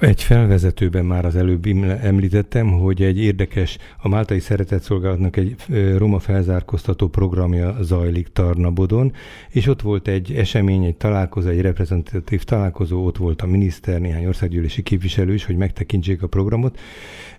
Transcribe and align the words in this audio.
Egy 0.00 0.22
felvezetőben 0.22 1.04
már 1.04 1.24
az 1.24 1.36
előbb 1.36 1.66
említettem, 2.02 2.72
hogy 2.72 3.02
egy 3.02 3.18
érdekes, 3.18 3.78
a 4.02 4.08
Máltai 4.08 4.38
Szeretetszolgálatnak 4.40 5.36
egy 5.36 5.56
roma 5.96 6.18
felzárkóztató 6.18 7.08
programja 7.08 7.76
zajlik 7.80 8.28
Tarnabodon, 8.28 9.12
és 9.48 9.66
ott 9.66 9.82
volt 9.82 10.08
egy 10.08 10.32
esemény, 10.32 10.84
egy 10.84 10.96
találkozó, 10.96 11.48
egy 11.48 11.60
reprezentatív 11.60 12.44
találkozó, 12.44 13.04
ott 13.04 13.16
volt 13.16 13.42
a 13.42 13.46
miniszter, 13.46 14.00
néhány 14.00 14.26
országgyűlési 14.26 14.82
képviselő 14.82 15.34
is, 15.34 15.44
hogy 15.44 15.56
megtekintsék 15.56 16.22
a 16.22 16.26
programot, 16.26 16.78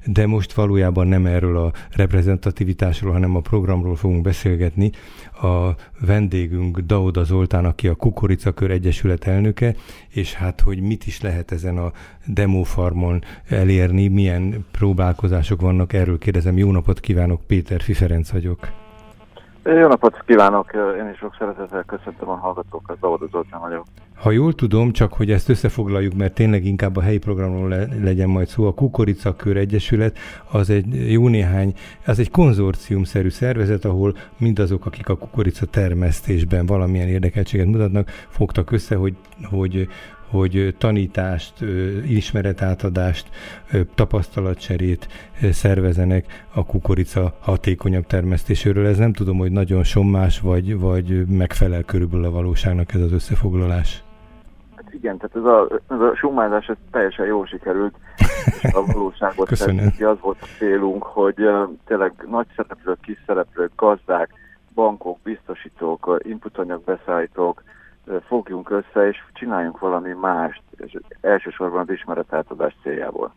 de 0.06 0.28
most 0.28 0.54
valójában 0.54 1.08
nem 1.08 1.26
erről 1.26 1.58
a 1.58 1.74
reprezentativitásról, 1.92 3.12
hanem 3.12 3.36
a 3.36 3.42
programról 3.42 3.96
fogunk 3.96 4.22
beszélgetni. 4.22 4.92
A 5.42 5.76
vendégünk 6.00 6.80
Dauda 6.80 7.24
Zoltán, 7.24 7.66
aki 7.66 7.88
a 7.88 7.96
Kukoricakör 7.96 8.72
Egyesület 8.72 9.28
elnöke, 9.28 9.76
és 10.10 10.34
hát, 10.34 10.62
hogy 10.62 10.82
mit 10.82 11.08
is 11.08 11.22
lehet 11.22 11.52
ezen 11.52 11.78
a 11.78 11.92
demofarmon 12.48 13.24
elérni, 13.50 14.08
milyen 14.08 14.66
próbálkozások 14.72 15.62
vannak, 15.62 15.94
erről 15.94 16.18
kérdezem. 16.18 16.58
Jó 16.58 16.72
napot 16.72 17.00
kívánok, 17.00 17.42
Péter 17.48 17.82
Fiferenc 17.82 18.32
vagyok. 18.32 18.60
Jó 19.64 19.88
napot 19.88 20.24
kívánok! 20.26 20.74
Én 21.00 21.10
is 21.12 21.18
sok 21.18 21.36
szeretettel 21.40 21.84
köszöntöm 21.84 22.30
a 22.30 22.36
hallgatókat, 22.36 22.98
Zavod 23.02 23.30
Zoltán 23.32 23.60
vagyok. 23.60 23.86
Ha 24.16 24.32
jól 24.32 24.54
tudom, 24.54 24.92
csak 24.92 25.14
hogy 25.14 25.32
ezt 25.32 25.50
összefoglaljuk, 25.50 26.14
mert 26.14 26.34
tényleg 26.34 26.66
inkább 26.66 26.96
a 26.96 27.02
helyi 27.02 27.18
programról 27.18 27.70
le, 27.70 27.86
legyen 28.02 28.30
majd 28.30 28.48
szó, 28.48 28.68
a 28.68 28.74
Kukoricakör 28.74 29.58
Egyesület 29.58 30.18
az 30.52 30.70
egy 30.70 31.12
jó 31.12 31.28
néhány, 31.28 31.74
az 32.06 32.20
egy 32.20 32.32
konzorciumszerű 32.32 33.30
szervezet, 33.30 33.86
ahol 33.86 34.16
mindazok, 34.38 34.86
akik 34.86 35.10
a 35.10 35.18
kukorica 35.18 35.66
termesztésben 35.66 36.66
valamilyen 36.66 37.08
érdekeltséget 37.08 37.68
mutatnak, 37.68 38.10
fogtak 38.30 38.72
össze, 38.72 38.96
hogy, 38.96 39.16
hogy 39.50 39.88
hogy 40.30 40.76
tanítást, 40.78 41.54
ismeretátadást, 42.08 43.30
tapasztalatcserét 43.96 45.08
szervezenek 45.52 46.46
a 46.54 46.66
kukorica 46.66 47.38
hatékonyabb 47.42 48.06
termesztéséről. 48.06 48.86
Ez 48.86 48.98
nem 48.98 49.14
tudom, 49.14 49.38
hogy 49.38 49.52
nagyon 49.52 49.84
sommás, 49.84 50.40
vagy, 50.40 50.80
vagy 50.80 51.26
megfelel 51.28 51.84
körülbelül 51.84 52.26
a 52.26 52.32
valóságnak 52.32 52.94
ez 52.94 53.02
az 53.02 53.12
összefoglalás. 53.12 54.04
Hát 54.76 54.94
igen, 54.94 55.18
tehát 55.18 55.36
ez 55.36 55.44
a, 55.44 55.80
ez 55.90 56.00
a 56.00 56.16
summázás 56.16 56.68
ez 56.68 56.76
teljesen 56.92 57.26
jól 57.26 57.46
sikerült, 57.46 57.96
és 58.46 58.74
a 58.74 58.86
valóságot 58.86 59.48
Köszönöm. 59.58 59.88
az 60.00 60.20
volt 60.22 60.38
a 60.42 60.48
célunk, 60.58 61.04
hogy 61.04 61.36
tényleg 61.86 62.14
nagy 62.30 62.48
szereplők, 62.56 63.00
kis 63.00 63.24
szereplők, 63.26 63.72
gazdák, 63.76 64.30
bankok, 64.74 65.18
biztosítók, 65.24 66.20
inputanyagbeszállítók, 66.24 67.64
fogjunk 68.28 68.70
össze, 68.70 69.08
és 69.08 69.18
csináljunk 69.34 69.80
valami 69.80 70.14
mást, 70.22 70.62
és 70.78 70.98
elsősorban 71.22 71.80
az 71.80 71.90
ismeretátadás 71.90 72.76
céljából. 72.84 73.34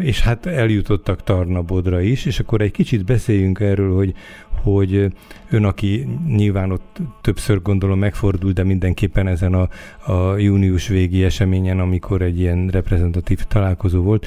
És 0.00 0.20
hát 0.22 0.46
eljutottak 0.46 1.22
Tarnabodra 1.22 2.00
is, 2.00 2.26
és 2.26 2.40
akkor 2.40 2.60
egy 2.60 2.70
kicsit 2.70 3.04
beszéljünk 3.04 3.60
erről, 3.60 3.94
hogy, 3.94 4.14
hogy 4.62 5.12
ön, 5.50 5.64
aki 5.64 6.06
nyilván 6.26 6.70
ott 6.70 6.96
többször 7.20 7.62
gondolom 7.62 7.98
megfordult, 7.98 8.54
de 8.54 8.64
mindenképpen 8.64 9.26
ezen 9.26 9.54
a, 9.54 9.68
a 10.12 10.36
június 10.36 10.88
végi 10.88 11.24
eseményen, 11.24 11.80
amikor 11.80 12.22
egy 12.22 12.38
ilyen 12.38 12.68
reprezentatív 12.68 13.44
találkozó 13.44 14.02
volt, 14.02 14.26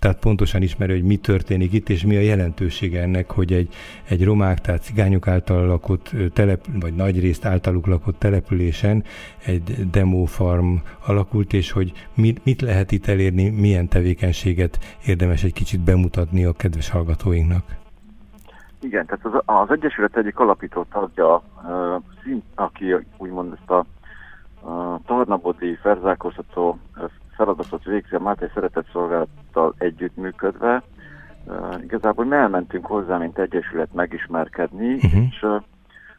tehát 0.00 0.18
pontosan 0.18 0.62
ismeri, 0.62 0.92
hogy 0.92 1.02
mi 1.02 1.16
történik 1.16 1.72
itt, 1.72 1.88
és 1.88 2.04
mi 2.04 2.16
a 2.16 2.20
jelentősége 2.20 3.02
ennek, 3.02 3.30
hogy 3.30 3.52
egy, 3.52 3.74
egy 4.08 4.24
romák, 4.24 4.60
tehát 4.60 4.82
cigányok 4.82 5.28
által 5.28 5.66
lakott 5.66 6.10
telep, 6.32 6.66
vagy 6.80 6.94
nagy 6.94 7.20
részt 7.20 7.44
általuk 7.44 7.86
lakott 7.86 8.18
településen 8.18 9.04
egy 9.44 9.90
demofarm 9.90 10.74
alakult, 11.06 11.52
és 11.52 11.72
hogy 11.72 11.92
mit, 12.14 12.44
mit 12.44 12.60
lehet 12.60 12.92
itt 12.92 13.06
elérni, 13.06 13.48
milyen 13.48 13.88
tevékenységet 13.88 14.78
érdemes 15.06 15.42
egy 15.42 15.52
kicsit 15.52 15.80
bemutatni 15.80 16.44
a 16.44 16.52
kedves 16.52 16.90
hallgatóinknak. 16.90 17.64
Igen, 18.80 19.06
tehát 19.06 19.24
az, 19.24 19.42
az 19.44 19.70
Egyesület 19.70 20.16
egyik 20.16 20.38
alapító 20.38 20.86
tagja, 20.92 21.42
aki 22.54 22.96
úgymond 23.16 23.52
ezt 23.60 23.70
a 23.70 23.84
uh, 24.62 25.00
Tarnabodi 25.06 25.74
felzárkóztató 25.74 26.78
feladatot 27.36 27.84
végzi 27.84 28.14
a 28.14 28.20
Máté 28.20 28.50
Szeretetszolgálattal 28.54 29.74
együttműködve. 29.78 30.82
Uh, 31.44 31.82
igazából 31.82 32.24
mi 32.24 32.36
elmentünk 32.36 32.86
hozzá, 32.86 33.16
mint 33.16 33.38
Egyesület 33.38 33.92
megismerkedni, 33.92 34.94
uh-huh. 34.94 35.22
és 35.30 35.42
uh, 35.42 35.62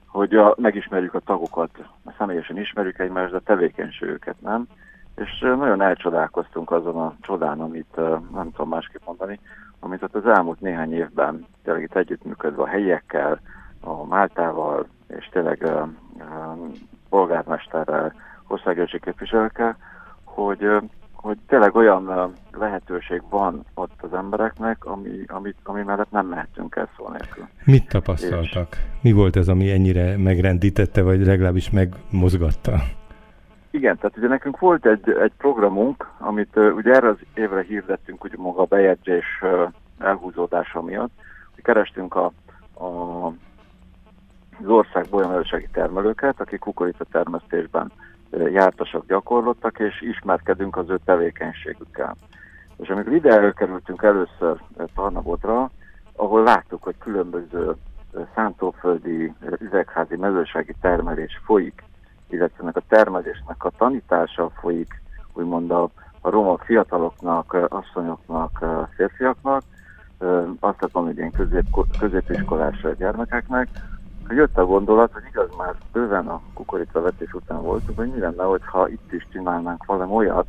hogy 0.05 0.35
a, 0.35 0.55
megismerjük 0.57 1.13
a 1.13 1.19
tagokat, 1.19 1.69
személyesen 2.17 2.57
ismerjük 2.57 2.99
egymást, 2.99 3.31
de 3.31 3.37
a 3.37 3.39
tevékenységüket 3.39 4.41
nem. 4.41 4.67
És 5.15 5.41
uh, 5.41 5.57
nagyon 5.57 5.81
elcsodálkoztunk 5.81 6.71
azon 6.71 6.97
a 6.97 7.15
csodán, 7.21 7.59
amit 7.59 7.93
uh, 7.95 8.19
nem 8.33 8.51
tudom 8.51 8.69
másképp 8.69 9.05
mondani, 9.05 9.39
amit 9.79 10.03
ott 10.03 10.15
az 10.15 10.25
elmúlt 10.25 10.59
néhány 10.61 10.93
évben 10.93 11.45
tényleg 11.63 11.83
itt 11.83 11.95
együttműködve 11.95 12.61
a 12.61 12.67
helyiekkel, 12.67 13.39
a 13.81 14.05
Máltával, 14.05 14.87
és 15.07 15.29
tényleg 15.31 15.61
uh, 15.61 15.87
uh, 16.13 16.75
polgármesterrel, 17.09 18.13
országgyűlési 18.51 18.99
képviselőkkel, 18.99 19.77
hogy 20.23 20.67
hogy 21.21 21.37
tényleg 21.47 21.75
olyan 21.75 22.33
lehetőség 22.51 23.21
van 23.29 23.65
ott 23.73 24.01
az 24.01 24.13
embereknek, 24.13 24.85
ami, 24.85 25.09
ami, 25.27 25.53
ami 25.63 25.81
mellett 25.81 26.11
nem 26.11 26.27
mehetünk 26.27 26.75
el 26.75 26.89
szó 26.97 27.09
nélkül. 27.09 27.47
Mit 27.63 27.89
tapasztaltak? 27.89 28.67
És... 28.71 29.01
Mi 29.01 29.11
volt 29.11 29.35
ez, 29.35 29.47
ami 29.47 29.71
ennyire 29.71 30.17
megrendítette, 30.17 31.01
vagy 31.01 31.25
legalábbis 31.25 31.69
megmozgatta? 31.69 32.71
Igen, 33.69 33.97
tehát 33.97 34.17
ugye 34.17 34.27
nekünk 34.27 34.59
volt 34.59 34.85
egy, 34.85 35.09
egy 35.21 35.31
programunk, 35.37 36.07
amit 36.17 36.55
uh, 36.55 36.75
ugye 36.75 36.93
erre 36.93 37.07
az 37.07 37.17
évre 37.33 37.61
hirdettünk 37.61 38.23
ugye 38.23 38.35
maga 38.37 38.61
a 38.61 38.65
bejegyzés 38.65 39.25
uh, 39.41 39.71
elhúzódása 39.99 40.81
miatt, 40.81 41.11
hogy 41.53 41.63
kerestünk 41.63 42.15
a, 42.15 42.31
a, 42.73 43.25
az 44.59 44.67
országból 44.67 45.23
olyan 45.23 45.45
termelőket, 45.71 46.41
akik 46.41 46.59
kukorica 46.59 47.03
termesztésben 47.11 47.91
jártasak, 48.31 49.05
gyakorlottak, 49.05 49.79
és 49.79 50.01
ismerkedünk 50.01 50.77
az 50.77 50.89
ő 50.89 50.99
tevékenységükkel. 51.05 52.15
És 52.77 52.89
amikor 52.89 53.13
ide 53.13 53.29
előkerültünk 53.29 54.01
először 54.01 54.61
Tarnabotra, 54.95 55.69
ahol 56.15 56.43
láttuk, 56.43 56.83
hogy 56.83 56.95
különböző 56.97 57.75
szántóföldi 58.35 59.33
üvegházi 59.59 60.15
mezősági 60.15 60.75
termelés 60.81 61.41
folyik, 61.45 61.83
illetve 62.29 62.61
ennek 62.61 62.75
a 62.75 62.83
termelésnek 62.87 63.63
a 63.63 63.71
tanítása 63.77 64.49
folyik, 64.49 65.01
úgymond 65.33 65.71
a, 65.71 65.89
a 66.21 66.29
roma 66.29 66.57
fiataloknak, 66.57 67.53
asszonyoknak, 67.69 68.65
férfiaknak, 68.95 69.61
azt 70.59 70.79
mondom, 70.81 71.05
hogy 71.05 71.17
ilyen 71.17 71.31
közép, 71.31 71.65
középiskolás 71.99 72.85
gyermekeknek, 72.97 73.67
jött 74.33 74.57
a 74.57 74.65
gondolat, 74.65 75.13
hogy 75.13 75.23
igaz 75.29 75.49
már 75.57 75.75
bőven 75.91 76.27
a 76.27 76.41
kukoricavetés 76.53 77.33
után 77.33 77.61
voltunk, 77.61 77.97
hogy 77.97 78.11
mi 78.11 78.19
lenne, 78.19 78.43
hogyha 78.43 78.87
itt 78.87 79.11
is 79.11 79.27
csinálnánk 79.31 79.85
valami 79.85 80.13
olyat, 80.13 80.47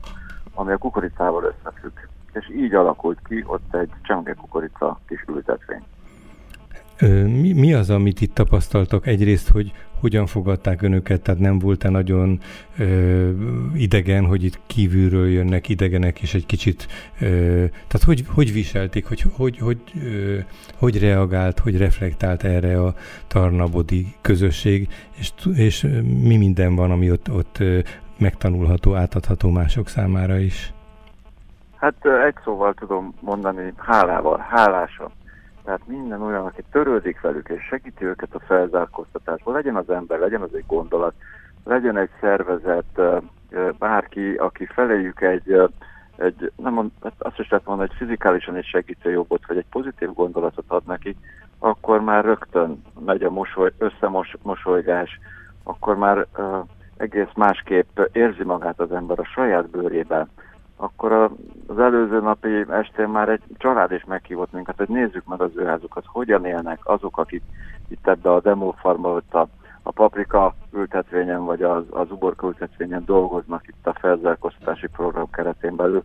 ami 0.55 0.73
a 0.73 0.79
kukoricával 0.79 1.45
összefügg. 1.45 1.93
És 2.33 2.51
így 2.51 2.75
alakult 2.75 3.19
ki 3.25 3.45
ott 3.47 3.75
egy 3.75 3.91
csemege 4.03 4.35
kukorica 4.35 5.01
kis 5.07 5.25
ültetvény. 5.29 5.85
Mi, 7.11 7.53
mi 7.53 7.75
az, 7.75 7.91
amit 7.91 8.21
itt 8.21 8.35
tapasztaltak? 8.35 9.07
Egyrészt, 9.07 9.49
hogy 9.49 9.73
hogyan 10.01 10.27
fogadták 10.27 10.83
önöket, 10.83 11.23
tehát 11.23 11.41
nem 11.41 11.59
volt-e 11.59 11.89
nagyon 11.89 12.41
ö, 12.79 13.31
idegen, 13.75 14.25
hogy 14.25 14.45
itt 14.45 14.61
kívülről 14.67 15.29
jönnek 15.29 15.69
idegenek, 15.69 16.21
és 16.21 16.35
egy 16.35 16.47
kicsit, 16.47 16.87
ö, 17.21 17.27
tehát 17.67 18.03
hogy, 18.05 18.25
hogy 18.35 18.53
viselték, 18.53 19.07
hogy 19.07 19.25
hogy, 19.37 19.59
hogy, 19.59 19.79
ö, 20.05 20.39
hogy 20.79 21.01
reagált, 21.01 21.59
hogy 21.59 21.77
reflektált 21.77 22.45
erre 22.45 22.83
a 22.83 22.95
tarnabodi 23.27 24.15
közösség, 24.21 24.89
és, 25.19 25.33
és 25.55 25.83
mi 26.23 26.37
minden 26.37 26.75
van, 26.75 26.91
ami 26.91 27.11
ott, 27.11 27.31
ott 27.31 27.59
megtanulható, 28.19 28.95
átadható 28.95 29.51
mások 29.51 29.89
számára 29.89 30.39
is? 30.39 30.73
Hát 31.77 31.95
egy 32.27 32.35
szóval 32.45 32.75
tudom 32.75 33.15
mondani, 33.21 33.73
hálával, 33.77 34.47
hálásan 34.49 35.11
tehát 35.65 35.87
minden 35.87 36.23
olyan, 36.23 36.45
aki 36.45 36.63
törődik 36.71 37.21
velük 37.21 37.49
és 37.49 37.63
segíti 37.63 38.05
őket 38.05 38.35
a 38.35 38.41
felzárkóztatásból, 38.47 39.53
legyen 39.53 39.77
az 39.77 39.91
ember, 39.91 40.19
legyen 40.19 40.41
az 40.41 40.55
egy 40.55 40.65
gondolat, 40.67 41.15
legyen 41.65 41.97
egy 41.97 42.11
szervezet, 42.21 43.01
bárki, 43.79 44.35
aki 44.35 44.67
feléjük 44.67 45.21
egy, 45.21 45.71
egy 46.17 46.53
nem 46.57 46.73
mond, 46.73 46.91
hát 47.03 47.13
azt 47.19 47.39
is 47.39 47.49
lehet 47.51 47.67
mondani, 47.67 47.89
egy 47.93 47.97
fizikálisan 47.97 48.57
egy 48.57 48.65
segítő 48.65 49.11
jobbot, 49.11 49.47
vagy 49.47 49.57
egy 49.57 49.67
pozitív 49.71 50.13
gondolatot 50.13 50.65
ad 50.69 50.83
neki, 50.87 51.17
akkor 51.59 52.01
már 52.01 52.25
rögtön 52.25 52.83
megy 53.05 53.23
a 53.23 53.31
mosoly, 53.31 53.73
összemosolygás, 53.79 55.19
akkor 55.63 55.97
már 55.97 56.27
uh, 56.37 56.59
egész 56.97 57.33
másképp 57.35 57.99
érzi 58.13 58.45
magát 58.45 58.81
az 58.81 58.93
ember 58.93 59.19
a 59.19 59.25
saját 59.25 59.71
bőrében, 59.71 60.29
akkor 60.83 61.13
az 61.67 61.79
előző 61.79 62.21
napi 62.21 62.65
estén 62.71 63.09
már 63.09 63.29
egy 63.29 63.43
család 63.57 63.93
is 63.93 64.05
meghívott 64.05 64.53
minket, 64.53 64.77
hogy 64.77 64.89
nézzük 64.89 65.25
meg 65.27 65.41
az 65.41 65.51
ő 65.57 65.65
házukat, 65.65 66.05
hogyan 66.07 66.45
élnek 66.45 66.79
azok, 66.83 67.19
akik 67.19 67.43
itt 67.89 68.07
ebbe 68.07 68.33
a 68.33 68.41
demófarmba, 68.41 69.11
ott 69.11 69.35
a, 69.35 69.49
a 69.83 69.91
paprika 69.91 70.55
ültetvényen 70.73 71.45
vagy 71.45 71.63
az, 71.63 71.85
az 71.91 72.11
uborka 72.11 72.47
ültetvényen 72.47 73.05
dolgoznak 73.05 73.69
itt 73.69 73.87
a 73.87 73.93
felzárkóztatási 74.01 74.87
program 74.87 75.31
keretén 75.31 75.77
belül. 75.77 76.03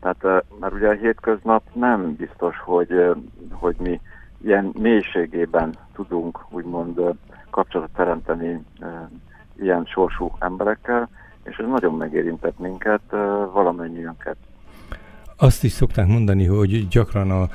Tehát 0.00 0.44
mert 0.60 0.74
ugye 0.74 0.88
a 0.88 0.92
hétköznap 0.92 1.62
nem 1.72 2.14
biztos, 2.14 2.58
hogy, 2.58 3.14
hogy 3.52 3.76
mi 3.78 4.00
ilyen 4.42 4.72
mélységében 4.78 5.74
tudunk 5.94 6.44
úgymond 6.50 7.00
kapcsolatot 7.50 7.96
teremteni 7.96 8.64
ilyen 9.56 9.84
sorsú 9.84 10.30
emberekkel, 10.38 11.08
és 11.44 11.56
ez 11.56 11.66
nagyon 11.66 11.94
megérintett 11.94 12.58
minket, 12.58 13.10
valamennyiünket. 13.52 14.36
Azt 15.36 15.64
is 15.64 15.72
szokták 15.72 16.06
mondani, 16.06 16.44
hogy 16.44 16.88
gyakran 16.88 17.30
a 17.30 17.48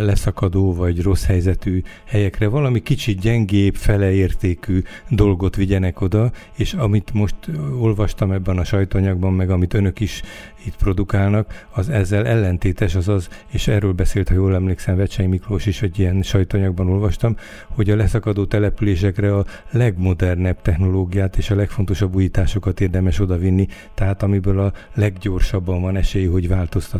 leszakadó 0.00 0.74
vagy 0.74 1.02
rossz 1.02 1.24
helyzetű 1.24 1.82
helyekre 2.04 2.48
valami 2.48 2.82
kicsit 2.82 3.20
gyengébb, 3.20 3.74
feleértékű 3.74 4.82
dolgot 5.08 5.56
vigyenek 5.56 6.00
oda, 6.00 6.30
és 6.56 6.72
amit 6.72 7.12
most 7.12 7.34
olvastam 7.80 8.32
ebben 8.32 8.58
a 8.58 8.64
sajtanyagban, 8.64 9.32
meg 9.32 9.50
amit 9.50 9.74
önök 9.74 10.00
is 10.00 10.22
itt 10.64 10.76
produkálnak, 10.76 11.66
az 11.70 11.88
ezzel 11.88 12.26
ellentétes, 12.26 12.94
azaz, 12.94 13.28
és 13.48 13.68
erről 13.68 13.92
beszélt, 13.92 14.28
ha 14.28 14.34
jól 14.34 14.54
emlékszem, 14.54 14.96
Vecsei 14.96 15.26
Miklós 15.26 15.66
is, 15.66 15.80
hogy 15.80 15.98
ilyen 15.98 16.22
sajtanyagban 16.22 16.88
olvastam, 16.88 17.36
hogy 17.68 17.90
a 17.90 17.96
leszakadó 17.96 18.44
településekre 18.44 19.36
a 19.36 19.44
legmodernebb 19.70 20.62
technológiát 20.62 21.36
és 21.36 21.50
a 21.50 21.54
legfontosabb 21.54 22.14
újításokat 22.14 22.80
érdemes 22.80 23.20
odavinni, 23.20 23.66
tehát 23.94 24.22
amiből 24.22 24.60
a 24.60 24.72
leggyorsabban 24.94 25.80
van 25.80 25.96
esély, 25.96 26.26
hogy 26.26 26.48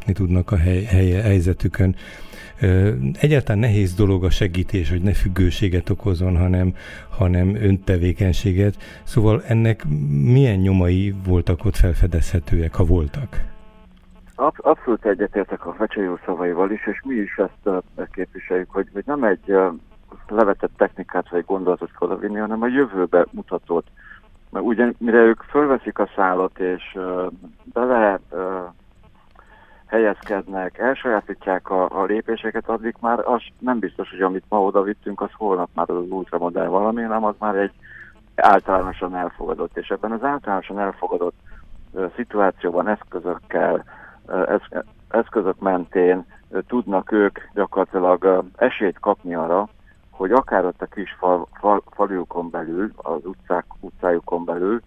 változtatni 0.08 0.12
tudnak 0.12 0.50
a 0.50 0.56
hely, 0.56 0.82
hely, 0.82 1.10
helyzetükön. 1.10 1.94
Egyáltalán 3.20 3.58
nehéz 3.58 3.94
dolog 3.94 4.24
a 4.24 4.30
segítés, 4.30 4.90
hogy 4.90 5.02
ne 5.02 5.12
függőséget 5.12 5.90
okozon, 5.90 6.36
hanem, 6.36 6.74
hanem 7.10 7.54
öntevékenységet. 7.54 8.74
Szóval 9.04 9.42
ennek 9.46 9.84
milyen 10.32 10.58
nyomai 10.58 11.14
voltak 11.26 11.64
ott 11.64 11.76
felfedezhetőek, 11.76 12.74
ha 12.74 12.84
voltak? 12.84 13.46
Abszolút 14.56 15.04
egyetértek 15.04 15.66
a 15.66 15.72
Fecsejó 15.72 16.18
szavaival 16.24 16.70
is, 16.70 16.86
és 16.86 17.00
mi 17.04 17.14
is 17.14 17.36
ezt 17.36 17.84
képviseljük, 18.10 18.70
hogy, 18.70 18.88
hogy 18.92 19.04
nem 19.06 19.24
egy 19.24 19.54
levetett 20.28 20.72
technikát 20.76 21.30
vagy 21.30 21.44
gondolatot 21.46 21.90
kell 21.98 22.08
odavinni, 22.08 22.38
hanem 22.38 22.62
a 22.62 22.68
jövőbe 22.68 23.26
mutatót. 23.30 23.86
Mert 24.50 24.64
ugye, 24.64 24.92
mire 24.98 25.18
ők 25.18 25.42
fölveszik 25.42 25.98
a 25.98 26.10
szállat, 26.16 26.58
és 26.58 26.98
bele 27.72 28.20
helyezkednek, 29.88 30.78
elsajátítják 30.78 31.70
a, 31.70 32.00
a 32.00 32.04
lépéseket, 32.04 32.68
addig 32.68 32.94
már 33.00 33.18
az 33.18 33.42
nem 33.58 33.78
biztos, 33.78 34.10
hogy 34.10 34.20
amit 34.20 34.44
ma 34.48 34.62
oda 34.62 34.82
vittünk, 34.82 35.20
az 35.20 35.30
holnap 35.32 35.68
már 35.74 35.90
az 35.90 36.04
ultramodell 36.08 36.66
valami, 36.66 37.02
hanem 37.02 37.24
az 37.24 37.34
már 37.38 37.56
egy 37.56 37.72
általánosan 38.36 39.16
elfogadott. 39.16 39.76
És 39.76 39.88
ebben 39.88 40.12
az 40.12 40.22
általánosan 40.22 40.78
elfogadott 40.78 41.36
uh, 41.90 42.12
szituációban 42.16 42.88
eszközökkel, 42.88 43.84
uh, 44.26 44.50
esz, 44.50 44.84
eszközök 45.08 45.58
mentén 45.58 46.24
tudnak 46.66 47.12
ők 47.12 47.38
gyakorlatilag 47.54 48.44
esélyt 48.56 48.98
kapni 48.98 49.34
arra, 49.34 49.68
hogy 50.10 50.32
akár 50.32 50.64
ott 50.64 50.82
a 50.82 50.86
kis 50.86 51.16
fal, 51.18 51.48
fal, 51.52 51.82
faljukon 51.90 52.50
belül, 52.50 52.92
az 52.96 53.24
utcák, 53.24 53.64
utcájukon 53.80 54.44
belül, 54.44 54.80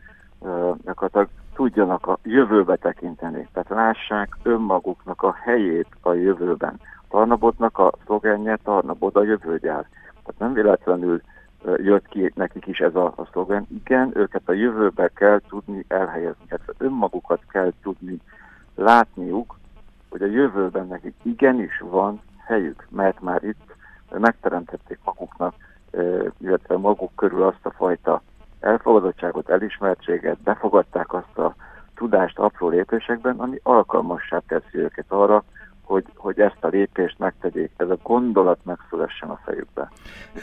gyakorlatilag 0.85 1.27
tudjanak 1.61 2.07
a 2.07 2.17
jövőbe 2.23 2.75
tekinteni, 2.75 3.47
tehát 3.53 3.69
lássák 3.69 4.37
önmaguknak 4.43 5.21
a 5.21 5.33
helyét 5.33 5.87
a 6.01 6.13
jövőben. 6.13 6.79
Tarnabodnak 7.09 7.77
a 7.77 7.91
szlogenje, 8.05 8.57
Tarnabod 8.63 9.15
a 9.15 9.23
jövőgyár. 9.23 9.87
Tehát 10.09 10.35
nem 10.37 10.53
véletlenül 10.53 11.21
jött 11.77 12.07
ki 12.07 12.31
nekik 12.35 12.67
is 12.67 12.79
ez 12.79 12.95
a, 12.95 13.13
a 13.15 13.27
szlogen. 13.31 13.67
Igen, 13.69 14.11
őket 14.13 14.41
a 14.45 14.53
jövőbe 14.53 15.07
kell 15.07 15.41
tudni 15.49 15.85
elhelyezni, 15.87 16.45
tehát 16.47 16.73
önmagukat 16.77 17.41
kell 17.49 17.71
tudni 17.81 18.17
látniuk, 18.75 19.59
hogy 20.09 20.21
a 20.21 20.25
jövőben 20.25 20.87
nekik 20.87 21.15
igenis 21.21 21.79
van 21.79 22.21
helyük, 22.45 22.87
mert 22.89 23.21
már 23.21 23.43
itt 23.43 23.75
megteremtették 24.09 24.99
maguknak, 25.05 25.53
illetve 26.37 26.77
maguk 26.77 27.15
körül 27.15 27.43
azt 27.43 27.65
a 27.65 27.71
fajta 27.71 28.21
elfogadottságot, 28.61 29.49
elismertséget, 29.49 30.37
befogadták 30.37 31.13
a 31.13 31.20
lépésekben, 32.71 33.39
ami 33.39 33.59
alkalmassá 33.63 34.41
teszi 34.47 34.77
őket 34.77 35.05
arra, 35.07 35.43
hogy, 35.81 36.05
hogy 36.15 36.39
ezt 36.39 36.57
a 36.63 36.67
lépést 36.67 37.19
megtegyék, 37.19 37.71
ez 37.77 37.89
a 37.89 37.97
gondolat 38.03 38.59
megszülessen 38.63 39.29
a 39.29 39.39
fejükbe. 39.45 39.91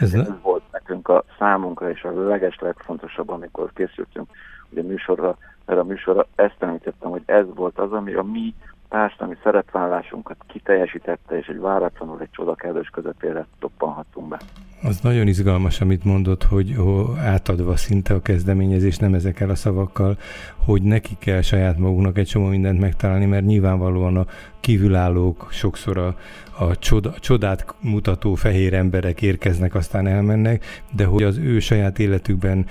Ez, 0.01 0.15
ez 0.15 0.43
volt 0.43 0.63
nekünk 0.73 1.09
a 1.09 1.25
számunkra 1.39 1.91
és 1.91 2.03
a 2.03 2.11
leges 2.11 2.59
legfontosabb, 2.59 3.29
amikor 3.29 3.73
készültünk 3.73 4.29
ugye 4.71 4.83
műsorra, 4.83 5.37
erre 5.65 5.81
a 5.81 5.85
műsorra, 5.85 6.27
ezt 6.35 6.57
említettem, 6.59 7.11
hogy 7.11 7.23
ez 7.27 7.45
volt 7.55 7.79
az, 7.79 7.93
ami 7.93 8.15
a 8.15 8.23
mi 8.23 8.55
társadalmi 8.89 9.37
szeretvállásunkat 9.43 10.37
kiteljesítette, 10.47 11.39
és 11.39 11.47
egy 11.47 11.61
váratlanul 11.61 12.21
egy 12.21 12.31
csodakelős 12.31 12.89
közepére 12.89 13.47
toppanhatunk 13.59 14.29
be. 14.29 14.39
Az 14.83 15.01
nagyon 15.01 15.27
izgalmas, 15.27 15.81
amit 15.81 16.05
mondott, 16.05 16.43
hogy 16.43 16.77
átadva 17.19 17.77
szinte 17.77 18.15
a 18.15 18.23
kezdeményezés, 18.23 18.97
nem 18.97 19.15
ezekkel 19.15 19.51
a 19.51 19.55
szavakkal, 19.55 20.17
hogy 20.65 20.83
neki 20.83 21.17
kell 21.19 21.41
saját 21.41 21.79
magunknak 21.79 22.19
egy 22.19 22.27
csomó 22.27 22.47
mindent 22.47 22.81
megtalálni, 22.81 23.27
mert 23.27 23.45
nyilvánvalóan 23.45 24.17
a 24.17 24.27
kívülállók 24.61 25.49
sokszor 25.51 25.99
a, 25.99 26.17
a, 26.59 26.77
csoda, 26.79 27.15
csodát 27.21 27.75
mutató 27.81 28.35
fehér 28.35 28.75
emberek 28.75 29.23
érkeznek, 29.23 29.75
aztán 29.75 30.07
elmennek, 30.07 30.83
de 30.93 31.05
hogy 31.05 31.23
az 31.23 31.37
ő 31.37 31.59
saját 31.59 31.99
életükben 31.99 32.67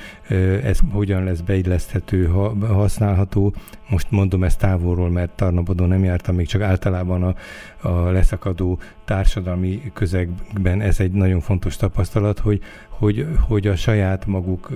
ez 0.63 0.79
hogyan 0.91 1.23
lesz 1.23 1.39
beilleszthető, 1.39 2.25
használható, 2.67 3.53
most 3.89 4.11
mondom 4.11 4.43
ezt 4.43 4.59
távolról, 4.59 5.09
mert 5.09 5.31
Tarnabodon 5.31 5.87
nem 5.87 6.03
jártam, 6.03 6.35
még 6.35 6.47
csak 6.47 6.61
általában 6.61 7.23
a, 7.23 7.35
a 7.81 8.09
leszakadó 8.09 8.79
társadalmi 9.05 9.91
közegben 9.93 10.81
ez 10.81 10.99
egy 10.99 11.11
nagyon 11.11 11.39
fontos 11.39 11.75
tapasztalat, 11.75 12.39
hogy, 12.39 12.61
hogy, 12.89 13.27
hogy 13.39 13.67
a 13.67 13.75
saját 13.75 14.25
maguk, 14.25 14.69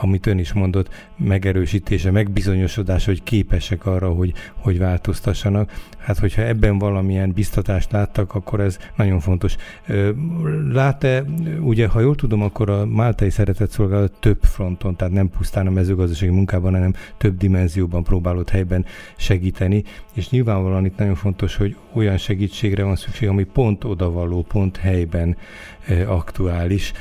amit 0.00 0.26
ön 0.26 0.38
is 0.38 0.52
mondott, 0.52 0.88
megerősítése, 1.16 2.10
megbizonyosodás, 2.10 3.04
hogy 3.04 3.22
képesek 3.22 3.86
arra, 3.86 4.08
hogy, 4.08 4.32
hogy 4.56 4.78
változtassanak. 4.78 5.72
Hát, 5.98 6.18
hogyha 6.18 6.42
ebben 6.42 6.78
valamilyen 6.78 7.32
biztatást 7.32 7.92
láttak, 7.92 8.34
akkor 8.34 8.60
ez 8.60 8.78
nagyon 8.96 9.20
fontos. 9.20 9.56
Lát-e, 10.72 11.24
ugye, 11.60 11.88
ha 11.88 12.00
jól 12.00 12.14
tudom, 12.14 12.42
akkor 12.42 12.70
a 12.70 12.86
Máltai 12.86 13.30
Szeretett 13.30 13.70
Szolgálat 13.70 14.12
több 14.20 14.42
fronton, 14.42 14.96
tehát 14.96 15.12
nem 15.12 15.30
pusztán 15.30 15.66
a 15.66 15.70
mezőgazdasági 15.70 16.32
munkában, 16.32 16.72
hanem 16.72 16.94
több 17.16 17.36
dimenzióban 17.36 18.02
próbálott 18.02 18.50
helyben 18.50 18.84
segíteni, 19.16 19.84
és 20.12 20.30
nyilvánvalóan 20.30 20.84
itt 20.84 20.98
nagyon 20.98 21.14
fontos, 21.14 21.56
hogy 21.56 21.76
olyan 21.94 22.16
segítségre 22.16 22.84
van 22.84 22.96
szükség, 22.96 23.28
ami 23.28 23.44
pont 23.44 23.84
odavaló, 23.84 24.42
pont 24.42 24.76
helyben 24.76 25.36
aktuális. 26.06 26.92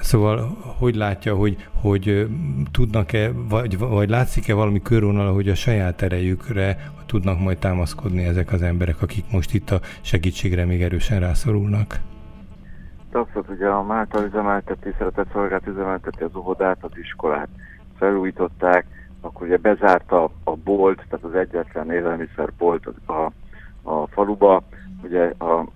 Szóval 0.00 0.56
hogy 0.78 0.94
látja, 0.94 1.34
hogy, 1.34 1.68
hogy 1.80 2.26
tudnak-e, 2.72 3.30
vagy, 3.48 3.78
vagy 3.78 4.08
látszik-e 4.08 4.54
valami 4.54 4.82
körvonal, 4.82 5.34
hogy 5.34 5.48
a 5.48 5.54
saját 5.54 6.02
erejükre 6.02 6.76
tudnak 7.06 7.40
majd 7.40 7.58
támaszkodni 7.58 8.24
ezek 8.24 8.52
az 8.52 8.62
emberek, 8.62 9.02
akik 9.02 9.24
most 9.32 9.54
itt 9.54 9.70
a 9.70 9.80
segítségre 10.00 10.64
még 10.64 10.82
erősen 10.82 11.20
rászorulnak? 11.20 12.00
Abszolút, 13.12 13.48
ugye 13.48 13.66
a 13.66 13.82
Málta 13.82 14.24
üzemelteti, 14.24 14.94
szeretett 14.98 15.32
szolgált 15.32 15.66
üzemelteti 15.66 16.22
az 16.22 16.36
óvodát, 16.36 16.78
az 16.80 16.90
iskolát. 16.94 17.48
Felújították, 17.98 18.86
akkor 19.20 19.46
ugye 19.46 19.56
bezárta 19.56 20.30
a 20.44 20.56
bolt, 20.56 21.04
tehát 21.08 21.24
az 21.24 21.34
egyetlen 21.34 21.90
élelmiszerbolt 21.90 22.86
a, 23.06 23.30
a 23.84 24.06
faluba, 24.06 24.62
ugye 25.02 25.32
a 25.38 25.66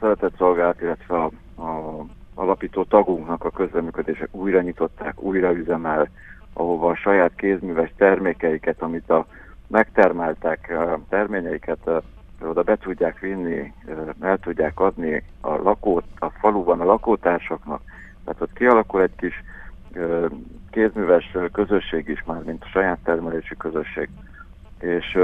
szeretett 0.00 0.36
szolgált, 0.36 0.80
illetve 0.80 1.16
a, 1.16 1.30
a 1.62 2.04
alapító 2.34 2.84
tagunknak 2.84 3.44
a 3.44 3.50
közreműködése 3.50 4.28
újra 4.30 4.60
nyitották, 4.60 5.22
újra 5.22 5.52
üzemel, 5.52 6.08
ahova 6.52 6.90
a 6.90 6.96
saját 6.96 7.34
kézműves 7.34 7.92
termékeiket, 7.96 8.82
amit 8.82 9.10
a 9.10 9.26
megtermeltek 9.66 10.72
terményeiket 11.08 11.90
oda 12.42 12.62
be 12.62 12.76
tudják 12.76 13.18
vinni, 13.18 13.72
el 14.20 14.38
tudják 14.38 14.80
adni 14.80 15.22
a, 15.40 15.56
lakó, 15.56 16.02
a 16.18 16.30
faluban 16.30 16.80
a 16.80 16.84
lakótársaknak. 16.84 17.80
Tehát 18.24 18.40
ott 18.40 18.52
kialakul 18.52 19.02
egy 19.02 19.14
kis 19.16 19.42
kézműves 20.70 21.36
közösség 21.52 22.08
is 22.08 22.24
már, 22.24 22.42
mint 22.42 22.62
a 22.62 22.68
saját 22.68 22.98
termelési 23.04 23.56
közösség. 23.56 24.08
És 24.80 25.18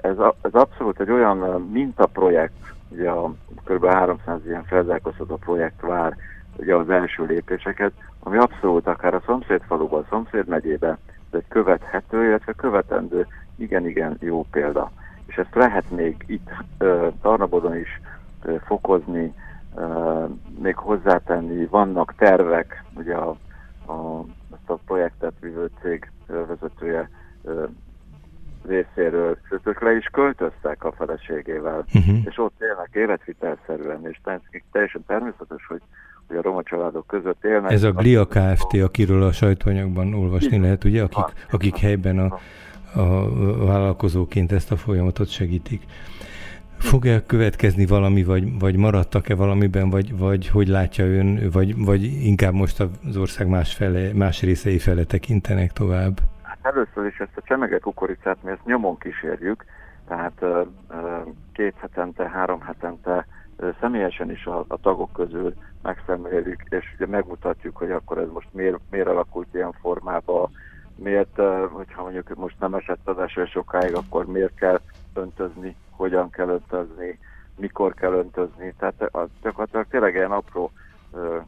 ez, 0.00 0.16
ez 0.42 0.54
abszolút 0.54 1.00
egy 1.00 1.10
olyan 1.10 1.62
mintaprojekt, 1.72 2.74
ugye 2.88 3.10
a 3.10 3.34
kb. 3.64 3.86
300 3.86 4.40
ilyen 4.46 4.64
felzárkóztató 4.64 5.36
projekt 5.36 5.80
vár 5.80 6.16
ugye 6.56 6.74
az 6.74 6.90
első 6.90 7.24
lépéseket, 7.24 7.92
ami 8.20 8.36
abszolút 8.36 8.86
akár 8.86 9.14
a 9.14 9.22
szomszéd 9.26 9.62
faluban, 9.66 10.02
a 10.02 10.06
szomszéd 10.10 10.46
megyében, 10.46 10.98
ez 11.10 11.38
egy 11.38 11.48
követhető, 11.48 12.24
illetve 12.24 12.52
követendő 12.52 13.26
igen-igen 13.56 14.16
jó 14.20 14.46
példa. 14.50 14.90
És 15.26 15.36
ezt 15.36 15.54
lehet 15.54 15.90
még 15.90 16.24
itt 16.26 16.50
uh, 16.80 17.12
Tarnabodon 17.22 17.76
is 17.76 18.00
uh, 18.44 18.60
fokozni, 18.60 19.34
még 20.58 20.76
hozzátenni, 20.76 21.66
vannak 21.66 22.14
tervek, 22.16 22.84
ugye 22.94 23.14
a, 23.14 23.28
a 23.92 24.24
ezt 24.52 24.70
a 24.70 24.78
projektet 24.86 25.32
vívő 25.40 25.70
cég 25.80 26.10
vezetője 26.26 27.10
részéről, 28.68 29.38
sőt, 29.48 29.80
le 29.80 29.96
is 29.96 30.06
költöztek 30.12 30.84
a 30.84 30.92
feleségével, 30.92 31.84
uh-huh. 31.94 32.16
és 32.24 32.38
ott 32.38 32.60
élnek 32.60 32.90
életvitelszerűen, 32.92 34.06
és 34.06 34.20
teljesen 34.72 35.04
természetes, 35.06 35.66
hogy, 35.68 35.82
hogy 36.26 36.36
a 36.36 36.42
roma 36.42 36.62
családok 36.62 37.06
között 37.06 37.44
élnek. 37.44 37.70
Ez 37.70 37.82
a 37.82 37.92
GLIA 37.92 38.26
Kft., 38.26 38.82
akiről 38.82 39.22
a 39.22 39.32
sajtóanyagban 39.32 40.14
olvasni 40.14 40.58
lehet, 40.58 40.84
ugye, 40.84 41.02
akik, 41.02 41.46
akik 41.50 41.76
helyben 41.76 42.18
a, 42.18 42.38
a 43.00 43.66
vállalkozóként 43.66 44.52
ezt 44.52 44.72
a 44.72 44.76
folyamatot 44.76 45.28
segítik. 45.28 45.82
Fog-e 46.78 47.22
következni 47.26 47.86
valami, 47.86 48.24
vagy, 48.24 48.58
vagy 48.58 48.76
maradtak-e 48.76 49.34
valamiben, 49.34 49.90
vagy, 49.90 50.18
vagy 50.18 50.48
hogy 50.48 50.68
látja 50.68 51.04
ön, 51.04 51.50
vagy, 51.52 51.84
vagy 51.84 52.02
inkább 52.04 52.52
most 52.52 52.80
az 52.80 53.16
ország 53.16 53.48
más, 53.48 53.74
fele, 53.74 54.12
más 54.14 54.42
részei 54.42 54.78
fele 54.78 55.04
tekintenek 55.04 55.72
tovább? 55.72 56.20
Először 56.74 57.06
is 57.06 57.18
ezt 57.18 57.36
a 57.36 57.42
csemege 57.42 57.78
kukoricát 57.78 58.42
mi 58.42 58.50
ezt 58.50 58.64
nyomon 58.64 58.98
kísérjük, 58.98 59.64
tehát 60.06 60.44
két 61.52 61.74
hetente, 61.80 62.28
három 62.28 62.60
hetente 62.60 63.26
személyesen 63.80 64.30
is 64.30 64.46
a, 64.46 64.64
a 64.68 64.76
tagok 64.76 65.12
közül 65.12 65.54
megszeméljük, 65.82 66.62
és 66.68 66.92
ugye 66.94 67.06
megmutatjuk, 67.06 67.76
hogy 67.76 67.90
akkor 67.90 68.18
ez 68.18 68.28
most 68.32 68.48
miért, 68.50 68.78
miért 68.90 69.06
alakult 69.06 69.54
ilyen 69.54 69.72
formába, 69.72 70.50
miért, 70.94 71.40
hogyha 71.72 72.02
mondjuk 72.02 72.34
most 72.34 72.60
nem 72.60 72.74
esett 72.74 73.08
az 73.08 73.18
eső 73.18 73.44
sokáig, 73.44 73.94
akkor 73.94 74.26
miért 74.26 74.54
kell 74.54 74.80
öntözni 75.14 75.76
hogyan 75.98 76.30
kell 76.30 76.48
öntözni, 76.48 77.18
mikor 77.56 77.94
kell 77.94 78.12
öntözni. 78.12 78.74
Tehát 78.78 79.08
az 79.10 79.28
gyakorlatilag 79.42 79.86
tényleg 79.90 80.14
ilyen 80.14 80.30
apró 80.30 80.70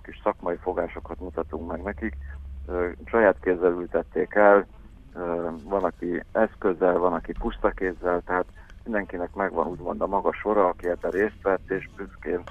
kis 0.03 0.21
szakmai 0.23 0.57
fogásokat 0.57 1.21
mutatunk 1.21 1.71
meg 1.71 1.83
nekik. 1.83 2.17
Saját 3.05 3.37
kézzel 3.43 3.73
ültették 3.73 4.35
el, 4.35 4.67
van, 5.65 5.85
aki 5.85 6.25
eszközzel, 6.33 6.99
van, 6.99 7.13
aki 7.13 7.33
puszta 7.33 7.71
kézzel, 7.71 8.23
tehát 8.25 8.47
mindenkinek 8.85 9.35
megvan 9.35 9.67
úgymond 9.67 10.01
a 10.01 10.07
maga 10.07 10.33
sora, 10.33 10.69
aki 10.69 10.89
ebben 10.89 11.11
részt 11.11 11.43
vett, 11.43 11.71
és 11.71 11.89
büszkén 11.97 12.43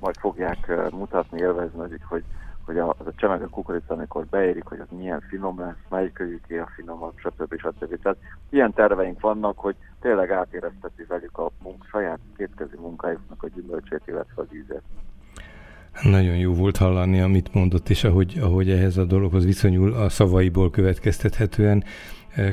majd 0.00 0.16
fogják 0.16 0.90
mutatni, 0.90 1.40
élvezni, 1.40 1.98
hogy 2.08 2.24
hogy 2.64 2.78
a, 2.78 2.88
az 2.98 3.06
a 3.06 3.14
csemege 3.16 3.46
kukorica, 3.46 3.94
amikor 3.94 4.26
beérik, 4.26 4.64
hogy 4.64 4.80
az 4.80 4.86
milyen 4.90 5.20
finom 5.20 5.60
lesz, 5.60 5.76
melyik 5.88 6.12
kölyüké 6.12 6.58
a 6.58 6.70
finomabb, 6.74 7.12
stb. 7.16 7.58
stb. 7.58 8.02
Tehát 8.02 8.18
ilyen 8.50 8.72
terveink 8.72 9.20
vannak, 9.20 9.58
hogy 9.58 9.76
tényleg 10.00 10.30
átérezteti 10.30 11.04
velük 11.04 11.38
a 11.38 11.50
munk, 11.62 11.84
saját 11.84 12.18
kétkezi 12.36 12.76
munkájuknak 12.76 13.42
a 13.42 13.48
gyümölcsét, 13.48 14.02
illetve 14.06 14.42
az 14.42 14.54
ízet. 14.54 14.82
Nagyon 16.02 16.36
jó 16.36 16.52
volt 16.52 16.76
hallani, 16.76 17.20
amit 17.20 17.54
mondott, 17.54 17.88
és 17.88 18.04
ahogy, 18.04 18.38
ahogy 18.40 18.70
ehhez 18.70 18.96
a 18.96 19.04
dologhoz 19.04 19.44
viszonyul 19.44 19.92
a 19.92 20.08
szavaiból 20.08 20.70
következtethetően. 20.70 21.84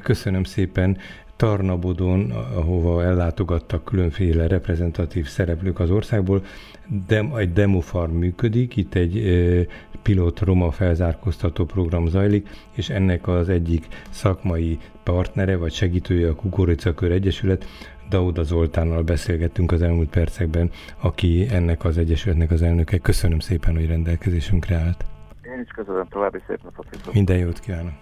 Köszönöm 0.03 0.43
szépen. 0.43 0.97
Tarnabodon, 1.35 2.31
ahova 2.31 3.03
ellátogattak 3.03 3.83
különféle 3.83 4.47
reprezentatív 4.47 5.27
szereplők 5.27 5.79
az 5.79 5.89
országból, 5.89 6.43
de 7.07 7.29
egy 7.35 7.53
demofarm 7.53 8.13
működik, 8.13 8.75
itt 8.75 8.93
egy 8.93 9.23
pilot 10.01 10.39
roma 10.39 10.71
felzárkóztató 10.71 11.65
program 11.65 12.07
zajlik, 12.07 12.49
és 12.75 12.89
ennek 12.89 13.27
az 13.27 13.49
egyik 13.49 13.87
szakmai 14.09 14.79
partnere 15.03 15.55
vagy 15.55 15.73
segítője 15.73 16.29
a 16.29 16.35
Kukoricakör 16.35 17.11
Egyesület, 17.11 17.65
Dauda 18.11 18.43
Zoltánnal 18.43 19.03
beszélgettünk 19.03 19.71
az 19.71 19.81
elmúlt 19.81 20.09
percekben, 20.09 20.71
aki 21.01 21.47
ennek 21.51 21.83
az 21.83 21.97
egyesületnek 21.97 22.51
az 22.51 22.61
elnöke. 22.61 22.97
Köszönöm 22.97 23.39
szépen, 23.39 23.75
hogy 23.75 23.87
rendelkezésünkre 23.87 24.75
állt. 24.75 25.05
Én 25.41 25.61
is 25.63 25.69
köszönöm, 25.69 26.07
további 26.09 26.39
szép 26.47 26.63
napot. 26.63 27.13
Minden 27.13 27.37
jót 27.37 27.59
kívánok. 27.59 27.93